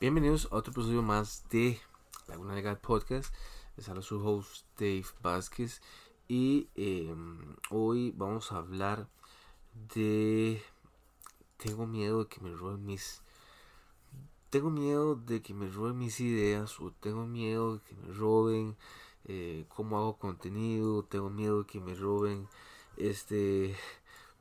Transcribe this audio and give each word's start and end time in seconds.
Bienvenidos 0.00 0.46
a 0.52 0.54
otro 0.54 0.70
episodio 0.70 1.02
más 1.02 1.42
de 1.50 1.80
Laguna 2.28 2.54
Legal 2.54 2.78
Podcast. 2.78 3.34
Les 3.76 3.88
habla 3.88 4.00
su 4.00 4.24
host 4.24 4.64
Dave 4.78 5.04
Vázquez 5.22 5.82
y 6.28 6.68
em, 6.76 7.56
hoy 7.70 8.14
vamos 8.16 8.52
a 8.52 8.58
hablar 8.58 9.08
de... 9.92 10.62
Tengo 11.56 11.88
miedo 11.88 12.22
de 12.22 12.28
que 12.28 12.40
me 12.40 12.54
roben 12.54 12.86
mis... 12.86 13.22
Tengo 14.50 14.70
miedo 14.70 15.16
de 15.16 15.42
que 15.42 15.52
me 15.52 15.68
roben 15.68 15.98
mis 15.98 16.20
ideas 16.20 16.78
o 16.78 16.92
tengo 16.92 17.26
miedo 17.26 17.78
de 17.78 17.80
que 17.80 17.96
me 17.96 18.14
roben 18.14 18.76
eh, 19.24 19.64
cómo 19.68 19.98
hago 19.98 20.16
contenido, 20.16 21.02
tengo 21.02 21.28
miedo 21.28 21.64
de 21.64 21.66
que 21.66 21.80
me 21.80 21.96
roben 21.96 22.46
este 22.96 23.74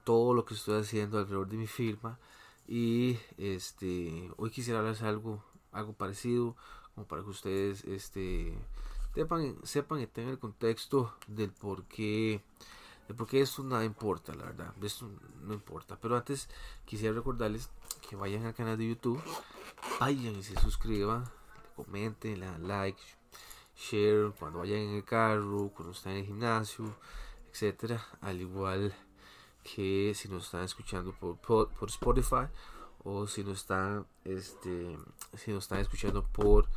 todo 0.04 0.36
lo 0.36 0.46
que 0.46 0.54
estoy 0.54 0.82
haciendo 0.82 1.18
alrededor 1.18 1.48
de 1.48 1.58
mi 1.58 1.66
firma 1.68 2.20
y 2.68 3.18
este 3.38 4.30
hoy 4.36 4.52
quisiera 4.52 4.80
hablarles 4.80 5.02
algo 5.02 5.44
algo 5.72 5.94
parecido 5.94 6.56
como 6.94 7.08
para 7.08 7.24
que 7.24 7.30
ustedes 7.30 7.86
este 7.86 8.54
sepan, 9.16 9.56
sepan 9.64 10.02
y 10.02 10.08
tengan 10.08 10.34
el 10.34 10.40
contexto 10.40 11.14
del 11.28 11.52
por 11.52 11.86
qué 11.86 12.42
de 13.08 13.14
por 13.14 13.28
qué 13.28 13.42
esto 13.42 13.64
nada 13.64 13.86
importa 13.86 14.36
la 14.36 14.46
verdad 14.46 14.74
esto 14.82 15.10
no 15.42 15.54
importa. 15.54 15.98
Pero 16.02 16.18
antes 16.18 16.50
quisiera 16.86 17.16
recordarles 17.16 17.70
que 18.10 18.18
vayan 18.18 18.46
al 18.46 18.54
canal 18.54 18.78
de 18.78 18.90
youtube 18.90 19.22
vayan 20.00 20.36
y 20.36 20.44
se 20.44 20.60
suscriban 20.60 21.24
comenten 21.76 22.40
le 22.42 22.48
dan 22.48 22.68
like 22.68 23.02
share 23.78 24.34
cuando 24.38 24.60
vayan 24.60 24.80
en 24.80 24.96
el 24.96 25.06
carro 25.06 25.72
cuando 25.74 25.94
están 25.94 26.14
en 26.14 26.20
el 26.20 26.26
gimnasio 26.26 26.94
etcétera 27.52 28.06
al 28.20 28.42
igual 28.42 28.94
que 29.76 30.14
si 30.16 30.30
nos 30.30 30.46
están 30.46 30.64
escuchando 30.64 31.14
por, 31.14 31.38
por, 31.38 31.90
Spotify 31.90 32.48
o 33.04 33.28
si 33.28 33.44
nos 33.44 33.60
están 33.60 34.06
este 34.24 34.98
si 35.34 35.52
nos 35.52 35.66
están 35.66 35.80
escuchando 35.80 36.24
por 36.24 36.70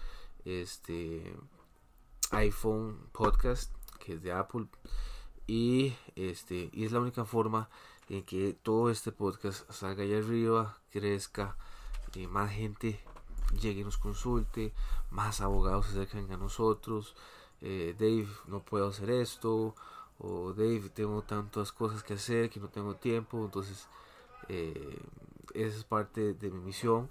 este 0.44 1.34
iPhone 2.32 2.98
podcast 3.12 3.72
que 3.98 4.14
es 4.14 4.22
de 4.22 4.32
Apple. 4.32 4.66
Y 5.46 5.94
este 6.16 6.70
y 6.72 6.84
es 6.84 6.92
la 6.92 7.00
única 7.00 7.24
forma 7.24 7.68
en 8.08 8.24
que 8.24 8.54
todo 8.54 8.90
este 8.90 9.12
podcast 9.12 9.70
salga 9.70 10.02
allá 10.02 10.18
arriba 10.18 10.78
crezca 10.90 11.56
y 12.14 12.26
más 12.26 12.50
gente 12.52 13.00
llegue 13.60 13.80
y 13.80 13.84
nos 13.84 13.98
consulte 13.98 14.72
más 15.10 15.40
abogados 15.40 15.86
se 15.86 15.92
acerquen 15.92 16.32
a 16.32 16.36
nosotros 16.36 17.14
eh, 17.60 17.94
Dave 17.98 18.28
no 18.46 18.60
puedo 18.64 18.88
hacer 18.88 19.10
esto 19.10 19.74
o 20.20 20.52
Dave, 20.52 20.90
tengo 20.94 21.22
tantas 21.22 21.72
cosas 21.72 22.02
que 22.02 22.14
hacer 22.14 22.50
que 22.50 22.60
no 22.60 22.68
tengo 22.68 22.94
tiempo, 22.94 23.42
entonces 23.44 23.88
eh, 24.48 24.98
esa 25.54 25.78
es 25.78 25.84
parte 25.84 26.34
de 26.34 26.50
mi 26.50 26.60
misión, 26.60 27.08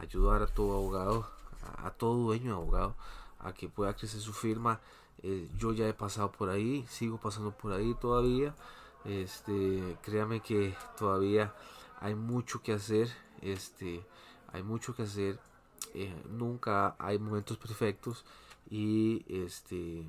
ayudar 0.00 0.42
a 0.42 0.46
todo 0.46 0.72
abogado, 0.78 1.30
a, 1.76 1.90
todo 1.90 2.14
dueño 2.14 2.46
de 2.46 2.62
abogado, 2.62 2.94
a 3.38 3.52
que 3.52 3.68
pueda 3.68 3.94
crecer 3.94 4.20
su 4.20 4.32
firma. 4.32 4.80
Eh, 5.22 5.48
yo 5.58 5.72
ya 5.72 5.86
he 5.86 5.92
pasado 5.92 6.32
por 6.32 6.48
ahí, 6.48 6.86
sigo 6.88 7.18
pasando 7.18 7.50
por 7.50 7.72
ahí 7.72 7.94
todavía. 7.94 8.54
Este, 9.04 9.96
créame 10.02 10.40
que 10.40 10.74
todavía 10.98 11.54
hay 12.00 12.14
mucho 12.14 12.62
que 12.62 12.72
hacer, 12.72 13.08
este, 13.42 14.04
hay 14.52 14.62
mucho 14.62 14.94
que 14.94 15.02
hacer. 15.02 15.38
Eh, 15.94 16.14
nunca 16.30 16.94
hay 16.98 17.18
momentos 17.18 17.56
perfectos 17.56 18.24
y 18.70 19.24
este 19.28 20.06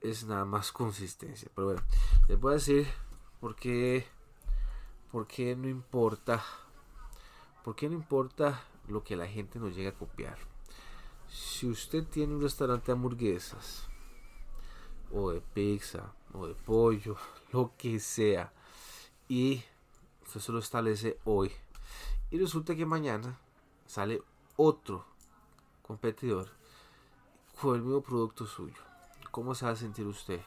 es 0.00 0.24
nada 0.24 0.44
más 0.44 0.72
consistencia. 0.72 1.50
Pero 1.54 1.66
bueno, 1.66 1.82
les 2.28 2.40
voy 2.40 2.52
a 2.52 2.54
decir 2.54 2.86
por 3.40 3.54
qué, 3.54 4.06
por 5.10 5.26
qué 5.26 5.54
no 5.56 5.68
importa, 5.68 6.42
por 7.62 7.76
qué 7.76 7.88
no 7.88 7.94
importa 7.94 8.62
lo 8.88 9.02
que 9.02 9.16
la 9.16 9.26
gente 9.26 9.58
nos 9.58 9.74
llegue 9.74 9.88
a 9.88 9.94
copiar. 9.94 10.38
Si 11.28 11.66
usted 11.66 12.04
tiene 12.04 12.34
un 12.34 12.42
restaurante 12.42 12.86
de 12.86 12.92
hamburguesas, 12.92 13.88
o 15.12 15.30
de 15.30 15.40
pizza, 15.40 16.12
o 16.32 16.46
de 16.46 16.54
pollo, 16.54 17.16
lo 17.52 17.72
que 17.76 18.00
sea, 18.00 18.52
y 19.28 19.62
usted 20.24 20.40
se 20.40 20.52
lo 20.52 20.58
establece 20.58 21.18
hoy, 21.24 21.52
y 22.30 22.38
resulta 22.38 22.74
que 22.74 22.86
mañana 22.86 23.38
sale 23.86 24.22
otro 24.56 25.04
competidor 25.82 26.48
con 27.60 27.76
el 27.76 27.82
mismo 27.82 28.02
producto 28.02 28.46
suyo 28.46 28.93
¿Cómo 29.34 29.56
se 29.56 29.64
va 29.64 29.72
a 29.72 29.76
sentir 29.76 30.06
usted? 30.06 30.40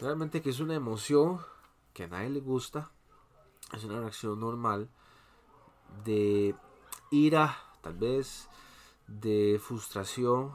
Realmente 0.00 0.42
que 0.42 0.50
es 0.50 0.58
una 0.58 0.74
emoción 0.74 1.38
que 1.94 2.02
a 2.02 2.08
nadie 2.08 2.28
le 2.28 2.40
gusta. 2.40 2.90
Es 3.72 3.84
una 3.84 4.00
reacción 4.00 4.40
normal 4.40 4.88
de 6.04 6.56
ira, 7.12 7.56
tal 7.82 7.94
vez, 7.94 8.48
de 9.06 9.60
frustración, 9.62 10.50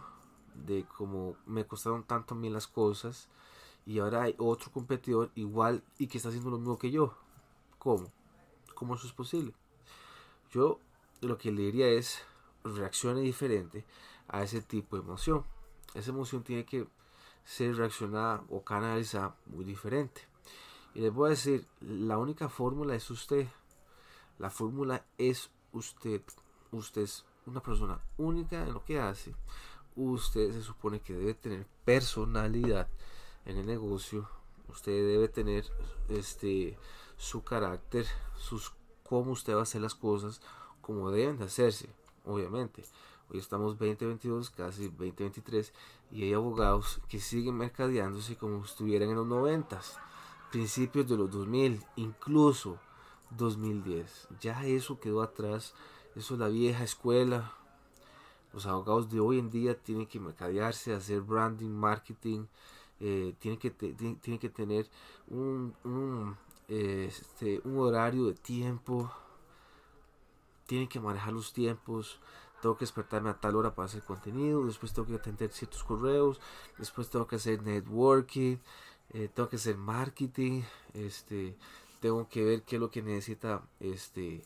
de 0.54 0.84
cómo 0.98 1.38
me 1.46 1.66
costaron 1.66 2.04
tanto 2.04 2.36
a 2.36 2.38
mí 2.38 2.50
las 2.50 2.68
cosas. 2.68 3.30
Y 3.86 4.00
ahora 4.00 4.24
hay 4.24 4.36
otro 4.38 4.70
competidor 4.70 5.32
igual 5.36 5.82
y 5.98 6.08
que 6.08 6.18
está 6.18 6.28
haciendo 6.28 6.50
lo 6.50 6.58
mismo 6.58 6.78
que 6.78 6.92
yo. 6.92 7.16
¿Cómo? 7.80 8.12
¿Cómo 8.74 8.96
eso 8.96 9.08
es 9.08 9.14
posible? 9.14 9.54
Yo 10.52 10.82
lo 11.22 11.38
que 11.38 11.54
le 11.54 11.62
diría 11.62 11.88
es 11.88 12.22
reaccione 12.66 13.22
diferente 13.22 13.86
a 14.28 14.44
ese 14.44 14.62
tipo 14.62 14.98
de 14.98 15.04
emoción. 15.04 15.46
Esa 15.94 16.12
emoción 16.12 16.44
tiene 16.44 16.66
que 16.66 16.86
se 17.46 17.72
reacciona 17.72 18.44
o 18.50 18.64
canaliza 18.64 19.36
muy 19.46 19.64
diferente. 19.64 20.22
Y 20.94 21.02
les 21.02 21.14
voy 21.14 21.28
a 21.28 21.30
decir, 21.32 21.68
la 21.82 22.18
única 22.18 22.50
fórmula 22.50 22.96
es 22.96 23.10
usted. 23.12 23.48
La 24.40 24.50
fórmula 24.50 25.06
es 25.18 25.50
usted. 25.72 26.22
Usted 26.72 27.04
es 27.04 27.26
una 27.46 27.62
persona 27.62 28.02
única 28.18 28.64
en 28.64 28.74
lo 28.74 28.84
que 28.84 29.00
hace. 29.00 29.36
Usted 29.96 30.52
se 30.52 30.64
supone 30.64 31.00
que 31.00 31.14
debe 31.14 31.36
tener 31.36 31.68
personalidad 31.86 32.90
en 33.46 33.58
el 33.58 33.66
negocio. 33.66 34.28
Usted 34.68 34.92
debe 34.92 35.30
tener 35.30 35.66
este 36.10 36.78
su 37.18 37.44
carácter, 37.44 38.06
sus 38.38 38.74
cómo 39.04 39.32
usted 39.32 39.54
va 39.54 39.60
a 39.60 39.64
hacer 39.64 39.82
las 39.82 39.96
cosas 39.96 40.42
como 40.82 41.12
deben 41.12 41.38
de 41.38 41.46
hacerse, 41.46 41.90
obviamente. 42.26 42.84
Hoy 43.28 43.40
estamos 43.40 43.80
2022, 43.80 44.52
casi 44.52 44.84
2023, 44.84 45.74
y 46.12 46.24
hay 46.24 46.34
abogados 46.34 47.02
que 47.10 47.20
siguen 47.20 47.58
mercadeándose 47.58 48.38
como 48.38 48.64
si 48.64 48.70
estuvieran 48.70 49.10
en 49.10 49.16
los 49.16 49.26
90, 49.26 49.82
principios 50.52 51.10
de 51.10 51.18
los 51.18 51.32
2000, 51.32 51.84
incluso 51.96 52.78
2010. 53.32 54.28
Ya 54.40 54.64
eso 54.68 55.00
quedó 55.00 55.24
atrás, 55.24 55.74
eso 56.16 56.36
es 56.36 56.40
la 56.40 56.50
vieja 56.50 56.84
escuela. 56.84 57.52
Los 58.54 58.68
abogados 58.68 59.10
de 59.10 59.20
hoy 59.20 59.40
en 59.40 59.50
día 59.50 59.76
tienen 59.76 60.06
que 60.06 60.20
mercadearse, 60.20 60.94
hacer 60.94 61.22
branding, 61.22 61.72
marketing, 61.72 62.46
eh, 63.00 63.34
tienen, 63.40 63.60
que 63.60 63.72
tienen 63.72 64.40
que 64.40 64.50
tener 64.50 64.88
un, 65.28 65.74
un, 65.84 66.38
este, 66.68 67.60
un 67.64 67.80
horario 67.80 68.28
de 68.28 68.36
tiempo, 68.36 69.12
tienen 70.68 70.88
que 70.88 71.00
manejar 71.00 71.34
los 71.34 71.52
tiempos 71.52 72.20
tengo 72.66 72.78
que 72.78 72.86
despertarme 72.86 73.30
a 73.30 73.40
tal 73.40 73.58
hora 73.58 73.76
para 73.76 73.86
hacer 73.86 74.02
contenido, 74.02 74.66
después 74.66 74.92
tengo 74.92 75.08
que 75.08 75.14
atender 75.14 75.52
ciertos 75.52 75.84
correos, 75.84 76.42
después 76.80 77.12
tengo 77.12 77.28
que 77.28 77.36
hacer 77.36 77.62
networking, 77.62 78.58
eh, 79.14 79.30
tengo 79.32 79.48
que 79.50 79.58
hacer 79.58 79.78
marketing, 79.78 80.64
este, 80.96 81.56
tengo 82.00 82.28
que 82.28 82.44
ver 82.44 82.64
qué 82.64 82.78
es 82.78 82.80
lo 82.80 82.90
que 82.90 83.04
necesita 83.04 83.62
este, 83.80 84.44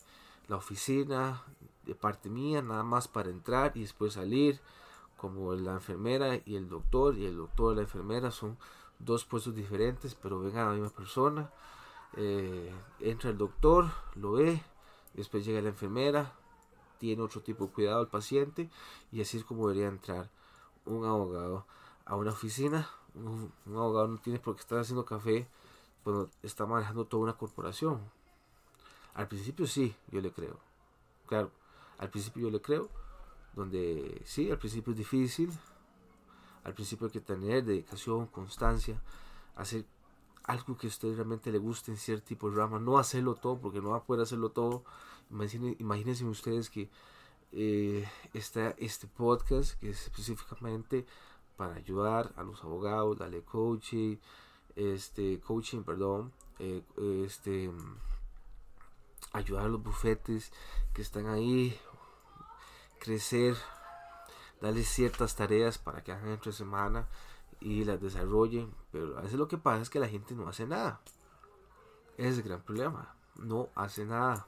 la 0.48 0.56
oficina 0.56 1.42
de 1.86 1.94
parte 1.94 2.28
mía, 2.28 2.60
nada 2.60 2.82
más 2.82 3.08
para 3.08 3.30
entrar 3.30 3.72
y 3.74 3.80
después 3.80 4.12
salir, 4.12 4.60
como 5.16 5.54
la 5.54 5.72
enfermera 5.72 6.42
y 6.44 6.56
el 6.56 6.68
doctor, 6.68 7.16
y 7.16 7.24
el 7.24 7.38
doctor 7.38 7.72
y 7.72 7.76
la 7.76 7.82
enfermera 7.84 8.30
son 8.30 8.58
dos 8.98 9.24
puestos 9.24 9.54
diferentes, 9.54 10.14
pero 10.14 10.40
vengan 10.40 10.66
a 10.66 10.70
la 10.72 10.74
misma 10.74 10.94
persona. 10.94 11.50
Eh, 12.18 12.70
entra 12.98 13.30
el 13.30 13.38
doctor, 13.38 13.90
lo 14.14 14.32
ve, 14.32 14.62
después 15.14 15.42
llega 15.42 15.62
la 15.62 15.70
enfermera, 15.70 16.34
tiene 17.00 17.22
otro 17.22 17.40
tipo 17.40 17.66
de 17.66 17.72
cuidado 17.72 18.00
al 18.00 18.08
paciente 18.08 18.70
y 19.10 19.22
así 19.22 19.38
es 19.38 19.44
como 19.44 19.66
debería 19.66 19.88
entrar 19.88 20.28
un 20.84 21.04
abogado 21.06 21.66
a 22.04 22.14
una 22.14 22.30
oficina. 22.30 22.88
Un, 23.14 23.50
abogado 23.66 24.06
no 24.06 24.18
tiene 24.18 24.38
por 24.38 24.54
qué 24.54 24.60
estar 24.60 24.78
haciendo 24.78 25.04
café 25.04 25.48
cuando 26.04 26.30
está 26.42 26.66
manejando 26.66 27.06
toda 27.06 27.24
una 27.24 27.32
corporación. 27.32 28.00
Al 29.14 29.26
principio 29.26 29.66
sí, 29.66 29.96
yo 30.12 30.20
le 30.20 30.30
creo. 30.30 30.60
Claro, 31.26 31.50
al 31.98 32.10
principio 32.10 32.42
yo 32.42 32.50
le 32.50 32.60
creo, 32.60 32.88
donde 33.54 34.22
sí, 34.24 34.50
al 34.50 34.58
principio 34.58 34.92
es 34.92 34.98
difícil, 34.98 35.50
al 36.64 36.74
principio 36.74 37.06
hay 37.06 37.12
que 37.12 37.20
tener 37.20 37.64
dedicación, 37.64 38.26
constancia, 38.26 39.00
hacer 39.56 39.86
algo 40.50 40.76
que 40.76 40.88
a 40.88 40.90
usted 40.90 41.14
realmente 41.14 41.52
le 41.52 41.58
guste 41.58 41.92
en 41.92 41.96
cierto 41.96 42.26
tipo 42.26 42.50
de 42.50 42.56
rama, 42.56 42.80
no 42.80 42.98
hacerlo 42.98 43.36
todo 43.36 43.60
porque 43.60 43.80
no 43.80 43.90
va 43.90 43.98
a 43.98 44.04
poder 44.04 44.22
hacerlo 44.22 44.50
todo. 44.50 44.84
Imagínense, 45.30 46.24
ustedes 46.24 46.68
que 46.70 46.90
eh, 47.52 48.08
está 48.34 48.74
este 48.78 49.06
podcast 49.06 49.78
que 49.78 49.90
es 49.90 50.02
específicamente 50.02 51.06
para 51.56 51.74
ayudar 51.74 52.32
a 52.36 52.42
los 52.42 52.64
abogados, 52.64 53.18
darle 53.18 53.42
coaching, 53.42 54.16
este 54.74 55.40
coaching, 55.40 55.82
perdón, 55.82 56.32
eh, 56.58 56.82
este 57.24 57.70
ayudar 59.32 59.66
a 59.66 59.68
los 59.68 59.82
bufetes 59.82 60.52
que 60.92 61.02
están 61.02 61.28
ahí, 61.28 61.78
crecer, 62.98 63.56
darles 64.60 64.88
ciertas 64.88 65.36
tareas 65.36 65.78
para 65.78 66.02
que 66.02 66.10
hagan 66.10 66.30
entre 66.30 66.50
semana 66.50 67.06
y 67.60 67.84
las 67.84 68.00
desarrollen, 68.00 68.72
pero 68.90 69.18
a 69.18 69.22
veces 69.22 69.38
lo 69.38 69.48
que 69.48 69.58
pasa 69.58 69.82
es 69.82 69.90
que 69.90 70.00
la 70.00 70.08
gente 70.08 70.34
no 70.34 70.48
hace 70.48 70.66
nada. 70.66 71.00
Ese 72.16 72.28
es 72.28 72.38
el 72.38 72.44
gran 72.44 72.62
problema, 72.62 73.14
no 73.36 73.68
hace 73.74 74.04
nada. 74.04 74.46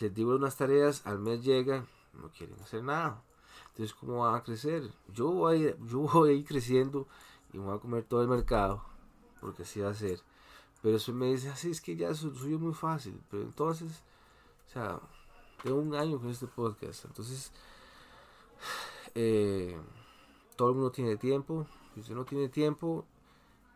Les 0.00 0.12
digo 0.12 0.34
unas 0.34 0.56
tareas, 0.56 1.06
al 1.06 1.18
mes 1.18 1.42
llegan, 1.42 1.86
no 2.14 2.28
quieren 2.30 2.60
hacer 2.60 2.82
nada. 2.82 3.22
Entonces, 3.68 3.94
¿cómo 3.94 4.18
van 4.18 4.34
a 4.34 4.42
crecer? 4.42 4.90
Yo 5.12 5.30
voy, 5.30 5.74
yo 5.86 5.98
voy 6.00 6.30
a 6.30 6.32
ir 6.32 6.44
creciendo 6.44 7.06
y 7.52 7.58
voy 7.58 7.76
a 7.76 7.80
comer 7.80 8.04
todo 8.04 8.22
el 8.22 8.28
mercado, 8.28 8.82
porque 9.40 9.62
así 9.62 9.80
va 9.80 9.90
a 9.90 9.94
ser. 9.94 10.20
Pero 10.82 10.96
eso 10.96 11.12
me 11.12 11.26
dice, 11.26 11.48
así 11.48 11.70
es 11.70 11.80
que 11.80 11.96
ya 11.96 12.14
suyo 12.14 12.58
muy 12.58 12.74
fácil. 12.74 13.20
Pero 13.30 13.42
entonces, 13.42 14.02
o 14.68 14.72
sea, 14.72 15.00
tengo 15.62 15.78
un 15.78 15.94
año 15.94 16.18
con 16.18 16.30
este 16.30 16.46
podcast. 16.46 17.04
Entonces, 17.06 17.52
eh, 19.14 19.78
todo 20.56 20.70
el 20.70 20.74
mundo 20.74 20.90
tiene 20.90 21.16
tiempo. 21.16 21.66
Si 21.94 22.00
usted 22.00 22.14
no 22.14 22.24
tiene 22.24 22.48
tiempo, 22.48 23.04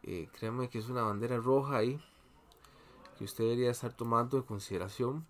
eh, 0.03 0.29
créanme 0.33 0.69
que 0.69 0.79
es 0.79 0.89
una 0.89 1.03
bandera 1.03 1.37
roja 1.37 1.77
ahí 1.77 2.01
que 3.19 3.25
usted 3.25 3.45
debería 3.45 3.71
estar 3.71 3.93
tomando 3.93 4.39
en 4.39 4.43
consideración. 4.45 5.27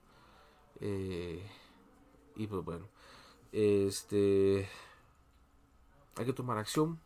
Eh, 0.81 1.44
y 2.37 2.47
pues 2.47 2.64
bueno, 2.64 2.87
este 3.52 4.69
hay 6.17 6.25
que 6.25 6.32
tomar 6.32 6.56
acción, 6.56 7.00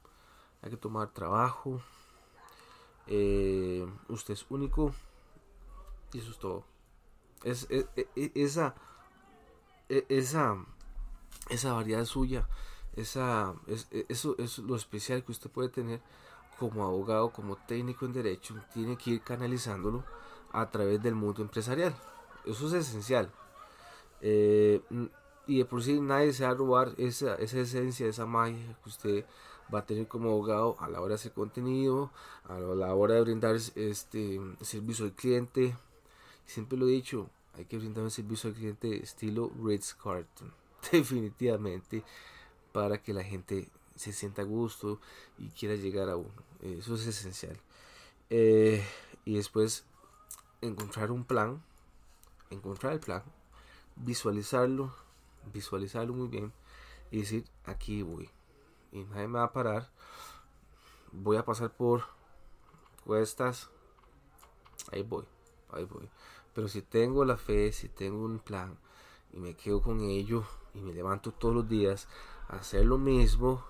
hay 0.63 0.71
que 0.71 0.77
tomar 0.77 1.09
trabajo. 1.11 1.81
Eh, 3.07 3.87
usted 4.09 4.35
es 4.35 4.47
único 4.51 4.95
y 6.13 6.19
eso 6.19 6.31
es 6.31 6.39
todo. 6.39 6.65
Es, 7.45 7.67
esa, 8.35 8.75
esa, 9.89 10.67
esa 11.49 11.73
variedad 11.73 12.05
suya 12.05 12.47
esa, 12.97 13.55
es, 13.67 13.89
e, 13.91 14.07
eso 14.09 14.35
es 14.39 14.59
lo 14.59 14.77
especial 14.77 15.25
que 15.25 15.33
usted 15.33 15.51
puede 15.51 15.69
tener 15.69 16.01
como 16.59 16.85
abogado, 16.85 17.31
como 17.31 17.57
técnico 17.57 18.07
en 18.07 18.13
derecho, 18.13 18.55
tiene 18.73 18.97
que 18.97 19.11
ir 19.11 19.21
canalizándolo 19.23 20.05
a 20.53 20.71
través 20.71 21.03
del 21.03 21.15
mundo 21.15 21.43
empresarial. 21.43 21.95
Eso 22.45 22.69
es 22.69 22.75
esencial. 22.75 23.31
Eh, 24.21 24.81
y 25.47 25.59
de 25.59 25.65
por 25.65 25.83
sí 25.83 26.01
nadie 26.01 26.33
se 26.33 26.45
va 26.45 26.51
a 26.51 26.55
robar 26.55 26.95
esa, 26.97 27.35
esa 27.37 27.59
esencia, 27.59 28.07
esa 28.07 28.25
magia 28.25 28.79
que 28.83 28.89
usted 28.89 29.25
va 29.73 29.81
a 29.81 29.87
tener 29.87 30.07
como 30.07 30.31
abogado 30.31 30.77
a 30.79 30.89
la 30.89 31.01
hora 31.01 31.11
de 31.11 31.15
hacer 31.17 31.33
contenido, 31.33 32.11
a 32.49 32.59
la 32.59 32.95
hora 32.95 33.15
de 33.15 33.23
brindar 33.23 33.57
este 33.57 34.41
servicio 34.61 35.07
al 35.07 35.13
cliente. 35.13 35.77
Siempre 36.47 36.79
lo 36.79 36.87
he 36.87 36.93
dicho, 36.93 37.29
hay 37.55 37.65
que 37.65 37.79
brindar 37.79 38.05
un 38.05 38.11
servicio 38.11 38.51
al 38.51 38.57
cliente 38.57 39.03
estilo 39.03 39.51
Ritz 39.63 39.95
Carton. 39.95 40.53
Definitivamente 40.93 42.05
para 42.75 43.01
que 43.01 43.13
la 43.15 43.23
gente 43.23 43.69
se 43.95 44.13
sienta 44.13 44.43
a 44.43 44.45
gusto 44.45 44.99
y 45.39 45.47
quiera 45.51 45.77
llegar 45.77 46.11
a 46.11 46.17
uno. 46.17 46.43
Eso 46.61 46.97
es 46.97 47.07
esencial. 47.07 47.57
Eh, 48.31 48.85
y 49.25 49.37
después 49.37 49.85
encontrar 50.61 51.13
un 51.13 51.25
plan, 51.25 51.63
encontrar 52.51 52.95
el 52.95 52.99
plan, 52.99 53.23
visualizarlo, 53.95 54.93
visualizarlo 55.53 56.15
muy 56.15 56.27
bien 56.27 56.53
y 57.13 57.21
decir, 57.21 57.45
aquí 57.65 58.03
voy. 58.03 58.29
Y 58.91 59.05
nadie 59.05 59.29
me 59.29 59.39
va 59.39 59.45
a 59.45 59.53
parar. 59.53 59.89
Voy 61.13 61.37
a 61.37 61.45
pasar 61.45 61.71
por 61.71 62.03
cuestas. 63.05 63.71
Ahí 64.91 65.05
voy, 65.05 65.27
ahí 65.71 65.85
voy. 65.85 66.11
Pero 66.53 66.67
si 66.67 66.83
tengo 66.83 67.25
la 67.25 67.37
fe, 67.37 67.71
si 67.71 67.89
tengo 67.89 68.25
un 68.25 68.41
plan 68.41 68.77
y 69.33 69.39
me 69.39 69.55
quedo 69.55 69.81
con 69.81 70.01
ello 70.01 70.45
y 70.75 70.81
me 70.81 70.93
levanto 70.93 71.33
todos 71.33 71.55
los 71.55 71.69
días 71.69 72.09
hacer 72.49 72.85
lo 72.85 72.99
mismo, 72.99 73.65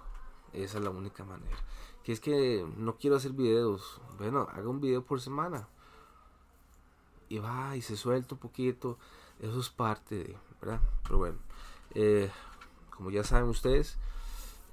esa 0.53 0.79
es 0.79 0.85
la 0.85 0.91
única 0.91 1.25
manera. 1.25 1.57
Que 2.03 2.13
es 2.13 2.21
que 2.21 2.67
no 2.77 2.97
quiero 2.97 3.17
hacer 3.17 3.33
videos. 3.33 4.01
Bueno, 4.19 4.49
haga 4.53 4.69
un 4.69 4.81
video 4.81 5.03
por 5.05 5.21
semana. 5.21 5.69
Y 7.29 7.39
va 7.39 7.77
y 7.77 7.83
se 7.83 7.97
suelta 7.97 8.35
un 8.35 8.41
poquito. 8.41 8.99
Eso 9.41 9.59
es 9.59 9.71
parte 9.71 10.17
de, 10.17 10.37
¿verdad? 10.61 10.81
Pero 11.03 11.19
bueno, 11.19 11.39
eh, 11.95 12.31
como 12.91 13.11
ya 13.11 13.25
saben 13.25 13.49
ustedes, 13.49 13.99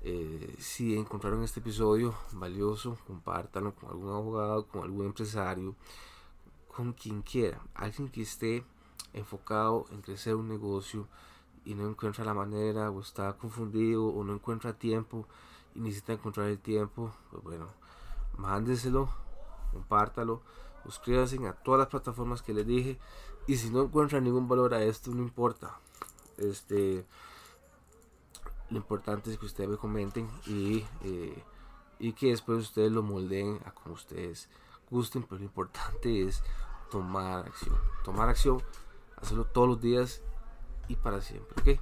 eh, 0.03 0.55
si 0.59 0.97
encontraron 0.97 1.43
este 1.43 1.59
episodio 1.59 2.15
valioso, 2.33 2.97
compártanlo 3.07 3.73
con 3.75 3.89
algún 3.89 4.09
abogado, 4.09 4.67
con 4.67 4.83
algún 4.83 5.05
empresario, 5.05 5.75
con 6.67 6.93
quien 6.93 7.21
quiera. 7.21 7.61
Alguien 7.73 8.09
que 8.09 8.23
esté 8.23 8.63
enfocado 9.13 9.85
en 9.91 10.01
crecer 10.01 10.35
un 10.35 10.47
negocio 10.47 11.07
y 11.65 11.75
no 11.75 11.87
encuentra 11.87 12.25
la 12.25 12.33
manera 12.33 12.89
o 12.89 13.01
está 13.01 13.33
confundido 13.33 14.05
o 14.05 14.23
no 14.23 14.33
encuentra 14.33 14.73
tiempo 14.73 15.27
y 15.75 15.79
necesita 15.79 16.13
encontrar 16.13 16.47
el 16.47 16.59
tiempo, 16.59 17.13
pues 17.29 17.43
bueno, 17.43 17.67
mándeselo, 18.37 19.09
compártalo, 19.71 20.41
suscríbanse 20.83 21.45
a 21.47 21.53
todas 21.53 21.79
las 21.79 21.87
plataformas 21.87 22.41
que 22.41 22.53
les 22.53 22.65
dije 22.65 22.99
y 23.47 23.57
si 23.57 23.69
no 23.69 23.83
encuentra 23.83 24.19
ningún 24.19 24.47
valor 24.47 24.73
a 24.73 24.83
esto, 24.83 25.11
no 25.11 25.21
importa. 25.21 25.79
Este, 26.37 27.05
lo 28.69 28.77
importante 28.77 29.31
es 29.31 29.37
que 29.37 29.45
ustedes 29.45 29.69
me 29.69 29.77
comenten 29.77 30.29
y, 30.47 30.83
eh, 31.01 31.43
y 31.99 32.13
que 32.13 32.27
después 32.27 32.59
ustedes 32.59 32.91
lo 32.91 33.03
moldeen 33.03 33.59
a 33.65 33.71
como 33.71 33.95
ustedes 33.95 34.49
gusten, 34.89 35.23
pero 35.23 35.39
lo 35.39 35.45
importante 35.45 36.23
es 36.23 36.43
tomar 36.89 37.45
acción. 37.45 37.75
Tomar 38.03 38.29
acción, 38.29 38.61
hacerlo 39.17 39.45
todos 39.45 39.67
los 39.67 39.81
días 39.81 40.21
y 40.87 40.95
para 40.95 41.21
siempre. 41.21 41.73
¿Ok? 41.75 41.81